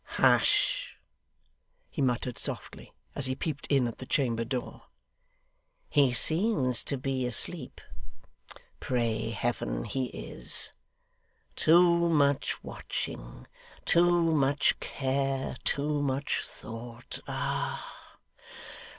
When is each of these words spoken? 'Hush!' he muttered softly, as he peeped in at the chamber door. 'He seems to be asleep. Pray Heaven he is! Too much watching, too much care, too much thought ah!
'Hush!' 0.03 0.97
he 1.91 2.01
muttered 2.01 2.39
softly, 2.39 2.91
as 3.13 3.27
he 3.27 3.35
peeped 3.35 3.67
in 3.67 3.87
at 3.87 3.99
the 3.99 4.07
chamber 4.07 4.43
door. 4.43 4.81
'He 5.91 6.11
seems 6.11 6.83
to 6.85 6.97
be 6.97 7.27
asleep. 7.27 7.79
Pray 8.79 9.29
Heaven 9.29 9.83
he 9.83 10.05
is! 10.05 10.73
Too 11.55 12.09
much 12.09 12.63
watching, 12.63 13.45
too 13.85 14.33
much 14.33 14.79
care, 14.79 15.55
too 15.63 16.01
much 16.01 16.43
thought 16.47 17.19
ah! 17.27 18.17